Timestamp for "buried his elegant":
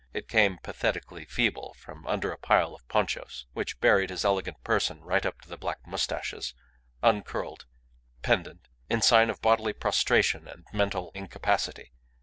3.79-4.63